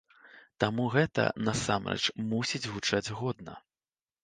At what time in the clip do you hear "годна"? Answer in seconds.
3.23-3.53